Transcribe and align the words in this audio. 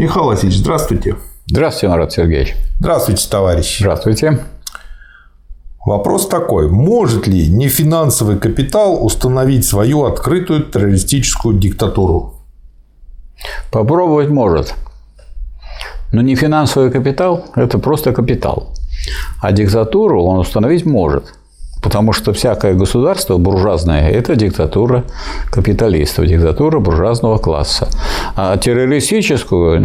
Михаил 0.00 0.28
Васильевич, 0.28 0.60
здравствуйте. 0.60 1.16
Здравствуйте, 1.44 1.88
Марат 1.88 2.10
Сергеевич. 2.10 2.56
Здравствуйте, 2.78 3.28
товарищ. 3.28 3.80
Здравствуйте. 3.80 4.38
Вопрос 5.84 6.26
такой. 6.26 6.70
Может 6.70 7.26
ли 7.26 7.46
нефинансовый 7.48 8.38
капитал 8.38 9.04
установить 9.04 9.66
свою 9.66 10.04
открытую 10.04 10.62
террористическую 10.62 11.58
диктатуру? 11.58 12.36
Попробовать 13.70 14.30
может. 14.30 14.74
Но 16.12 16.22
не 16.22 16.34
финансовый 16.34 16.90
капитал– 16.90 17.44
это 17.54 17.78
просто 17.78 18.14
капитал. 18.14 18.72
А 19.42 19.52
диктатуру 19.52 20.24
он 20.24 20.38
установить 20.38 20.86
может. 20.86 21.34
Потому 21.82 22.12
что 22.12 22.32
всякое 22.32 22.74
государство 22.74 23.38
буржуазное– 23.38 24.10
это 24.10 24.36
диктатура 24.36 25.04
капиталистов, 25.50 26.26
диктатура 26.26 26.78
буржуазного 26.78 27.38
класса. 27.38 27.88
А 28.36 28.56
террористическую, 28.56 29.80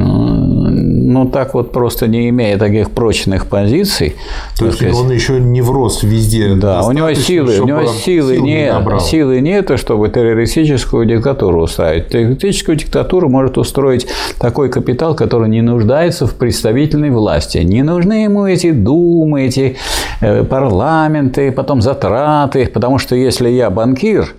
ну, 1.16 1.26
так 1.26 1.54
вот 1.54 1.72
просто 1.72 2.08
не 2.08 2.28
имея 2.28 2.58
таких 2.58 2.92
прочных 2.92 3.46
позиций. 3.46 4.18
То 4.60 4.66
есть 4.66 4.80
сказать, 4.80 4.96
он 4.96 5.10
еще 5.12 5.40
не 5.40 5.62
врос 5.62 6.04
везде. 6.04 6.56
Да, 6.56 6.82
у 6.82 6.92
него 6.92 7.14
силы, 7.14 7.58
у 7.62 7.66
него 7.66 7.86
силы, 7.86 8.38
нет, 8.40 8.86
не 8.86 9.00
силы 9.00 9.40
нет, 9.40 9.72
чтобы 9.80 10.10
террористическую 10.10 11.06
диктатуру 11.06 11.62
устраивать. 11.64 12.10
Террористическую 12.10 12.76
диктатуру 12.76 13.30
может 13.30 13.58
устроить 13.58 14.08
такой 14.38 14.70
капитал, 14.70 15.16
который 15.16 15.48
не 15.48 15.62
нуждается 15.62 16.28
в 16.28 16.36
представительной 16.36 17.12
власти. 17.12 17.60
Не 17.60 17.84
нужны 17.84 18.26
ему 18.26 18.46
эти 18.46 18.72
думы, 18.72 19.44
эти 19.46 19.78
э, 20.20 20.44
парламенты, 20.44 21.54
потом 21.54 21.82
затраты, 21.82 22.66
потому 22.68 22.98
что 22.98 23.16
если 23.16 23.48
я 23.48 23.70
банкир, 23.70 24.36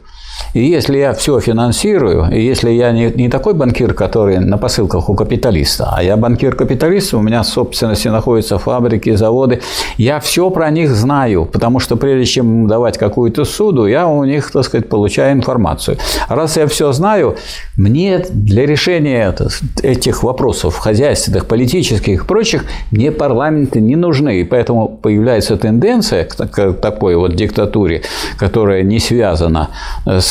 и 0.52 0.64
если 0.64 0.98
я 0.98 1.12
все 1.12 1.38
финансирую, 1.40 2.30
и 2.32 2.40
если 2.40 2.70
я 2.70 2.92
не, 2.92 3.10
не 3.10 3.28
такой 3.28 3.54
банкир, 3.54 3.94
который 3.94 4.38
на 4.38 4.58
посылках 4.58 5.08
у 5.08 5.14
капиталиста, 5.14 5.92
а 5.94 6.02
я 6.02 6.16
банкир-капиталист, 6.16 7.14
у 7.14 7.20
меня 7.20 7.42
в 7.42 7.46
собственности 7.46 8.08
находятся 8.08 8.58
фабрики, 8.58 9.14
заводы, 9.14 9.60
я 9.98 10.20
все 10.20 10.50
про 10.50 10.70
них 10.70 10.90
знаю, 10.90 11.46
потому 11.46 11.80
что 11.80 11.96
прежде 11.96 12.26
чем 12.26 12.66
давать 12.68 12.98
какую-то 12.98 13.44
суду, 13.44 13.86
я 13.86 14.06
у 14.06 14.24
них, 14.24 14.50
так 14.50 14.64
сказать, 14.64 14.88
получаю 14.88 15.32
информацию. 15.32 15.98
Раз 16.28 16.56
я 16.56 16.66
все 16.66 16.92
знаю, 16.92 17.36
мне 17.76 18.24
для 18.30 18.66
решения 18.66 19.34
этих 19.82 20.22
вопросов 20.22 20.76
хозяйственных, 20.76 21.46
политических 21.46 22.22
и 22.22 22.26
прочих, 22.26 22.64
мне 22.90 23.12
парламенты 23.12 23.80
не 23.80 23.96
нужны. 23.96 24.40
И 24.40 24.44
поэтому 24.44 24.88
появляется 24.88 25.56
тенденция 25.56 26.24
к 26.24 26.72
такой 26.72 27.16
вот 27.16 27.34
диктатуре, 27.34 28.02
которая 28.38 28.82
не 28.82 28.98
связана 28.98 29.70
с 30.04 30.25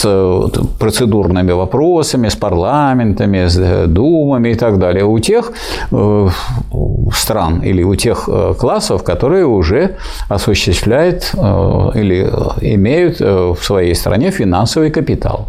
процедурными 0.79 1.53
вопросами, 1.53 2.29
с 2.29 2.35
парламентами, 2.35 3.47
с 3.47 3.57
э, 3.57 3.87
думами 3.87 4.49
и 4.49 4.55
так 4.55 4.77
далее. 4.77 5.03
У 5.03 5.19
тех 5.19 5.51
э, 5.91 6.29
стран 7.13 7.61
или 7.63 7.83
у 7.83 7.95
тех 7.95 8.29
э, 8.29 8.53
классов, 8.59 9.03
которые 9.03 9.45
уже 9.45 9.95
осуществляют 10.29 11.33
или 11.95 12.29
имеют 12.61 13.19
в 13.19 13.57
своей 13.61 13.95
стране 13.95 14.31
финансовый 14.31 14.91
капитал. 14.91 15.47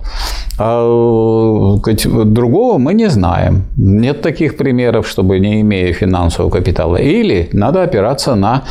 А 0.58 1.76
другого 2.24 2.78
мы 2.78 2.94
не 2.94 3.10
знаем. 3.10 3.64
Нет 3.76 4.22
таких 4.22 4.56
примеров, 4.56 5.06
чтобы 5.06 5.38
не 5.38 5.60
имея 5.60 5.92
финансового 5.92 6.50
капитала. 6.50 6.96
Или 6.96 7.48
надо 7.52 7.82
опираться 7.82 8.34
на 8.34 8.62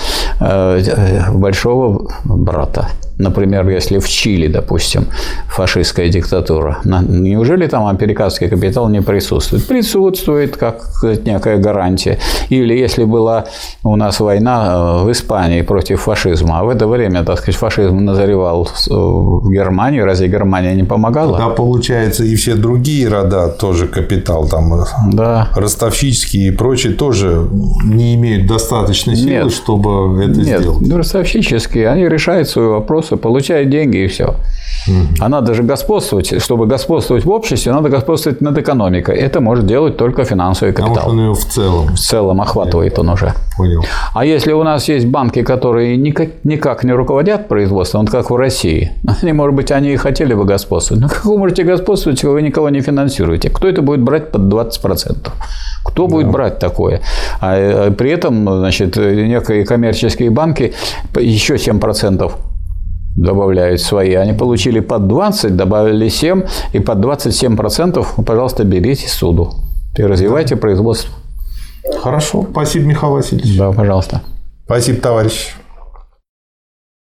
большого 1.34 2.08
брата. 2.26 2.90
Например, 3.18 3.70
если 3.70 4.00
в 4.00 4.10
Чили, 4.10 4.48
допустим, 4.48 5.06
фашистская 5.48 6.10
диктатура, 6.10 6.80
неужели 6.84 7.68
там 7.68 7.88
американский 7.88 8.50
капитал 8.50 8.90
не 8.90 9.02
присутствует? 9.02 9.66
Присутствует, 9.68 10.58
как 10.58 10.82
некая 11.26 11.58
гарантия. 11.58 12.18
Или 12.50 12.74
если 12.74 13.06
была 13.06 13.46
у 13.86 13.96
нас 13.96 14.20
война 14.20 15.02
э, 15.02 15.04
в 15.06 15.12
Испании 15.12 15.62
против 15.62 16.02
фашизма, 16.02 16.60
а 16.60 16.64
в 16.64 16.70
это 16.70 16.88
время, 16.88 17.24
так 17.24 17.38
сказать, 17.38 17.56
фашизм 17.56 17.98
назревал 17.98 18.68
в 18.88 19.52
Германии, 19.52 20.00
разве 20.00 20.28
Германия 20.28 20.74
не 20.74 20.84
помогала? 20.84 21.38
Да, 21.38 21.50
получается, 21.50 22.24
и 22.24 22.36
все 22.36 22.56
другие 22.56 23.08
рода 23.08 23.48
тоже 23.50 23.88
капитал, 23.88 24.48
там, 24.48 24.74
э, 24.74 24.86
да. 25.14 25.50
ростовщические 25.56 26.48
и 26.48 26.52
прочие 26.52 26.94
тоже 26.94 27.48
не 27.84 28.16
имеют 28.16 28.48
достаточной 28.48 29.16
силы, 29.16 29.30
Нет. 29.30 29.52
чтобы 29.54 30.24
это 30.24 30.40
Нет. 30.42 30.60
сделать. 30.60 30.82
Нет, 30.82 30.98
ростовщические, 30.98 31.90
они 31.90 32.10
решают 32.10 32.56
вопрос 32.56 32.96
вопросы, 32.96 33.18
получает 33.18 33.70
деньги 33.70 33.98
и 33.98 34.08
все. 34.08 34.36
А 35.20 35.30
надо 35.30 35.54
же 35.54 35.64
господствовать. 35.64 36.42
Чтобы 36.42 36.68
господствовать 36.68 37.26
в 37.26 37.30
обществе, 37.30 37.72
надо 37.72 37.90
господствовать 37.90 38.42
над 38.42 38.58
экономикой. 38.58 39.16
Это 39.16 39.42
может 39.42 39.66
делать 39.66 39.98
только 39.98 40.26
финансовый 40.26 40.74
капитал. 40.74 40.96
Потому 40.96 41.10
что 41.10 41.12
он 41.12 41.24
его 41.24 41.34
в 41.34 41.46
целом. 41.46 41.88
В 41.96 42.00
целом 42.00 42.42
охватывает 42.42 43.00
он 43.00 43.10
уже. 43.10 43.34
Понял. 43.58 43.84
А 44.14 44.26
если 44.26 44.54
у 44.54 44.64
нас 44.64 44.90
есть 44.90 45.08
банки, 45.08 45.42
которые 45.44 45.98
никак, 45.98 46.30
никак 46.44 46.84
не 46.84 46.94
руководят 46.94 47.48
производством, 47.48 48.02
вот 48.02 48.12
как 48.12 48.30
в 48.30 48.36
России, 48.36 48.92
они, 49.22 49.34
может 49.34 49.56
быть, 49.56 49.72
они 49.72 49.94
и 49.94 49.98
хотели 49.98 50.34
бы 50.34 50.46
господствовать. 50.46 51.02
Но 51.02 51.10
как 51.10 51.26
вы 51.26 51.38
можете 51.38 51.64
господствовать, 51.64 52.20
если 52.20 52.28
вы 52.28 52.42
никого 52.42 52.70
не 52.70 52.82
финансируете? 52.82 53.50
Кто 53.50 53.68
это 53.68 53.82
будет 53.82 54.02
брать 54.02 54.32
под 54.32 54.42
20%? 54.42 55.30
Кто 55.84 56.08
будет 56.08 56.28
да. 56.28 56.32
брать 56.32 56.60
такое? 56.60 57.02
А 57.42 57.56
э, 57.58 57.92
при 57.92 58.12
этом, 58.12 58.44
значит, 58.60 58.96
некие 58.98 59.66
коммерческие 59.66 60.30
банки 60.30 60.74
еще 61.16 61.56
7% 61.56 62.32
добавляют 63.16 63.82
свои. 63.82 64.14
Они 64.14 64.34
получили 64.34 64.80
под 64.80 65.08
20, 65.08 65.56
добавили 65.56 66.10
7, 66.10 66.44
и 66.74 66.80
под 66.80 67.00
27%, 67.00 68.24
пожалуйста, 68.26 68.64
берите 68.64 69.08
суду 69.08 69.54
и 69.98 70.04
развивайте 70.04 70.56
да. 70.56 70.62
производство. 70.62 71.14
Хорошо. 72.02 72.46
Спасибо, 72.52 72.86
Михаил 72.86 73.14
Васильевич. 73.14 73.58
Да, 73.58 73.72
пожалуйста. 73.72 74.22
Спасибо, 74.66 75.00
товарищ. 75.00 75.56